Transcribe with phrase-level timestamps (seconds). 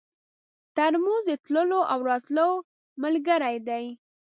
[0.75, 2.49] ترموز د تللو او راتلو
[3.03, 3.85] ملګری دی.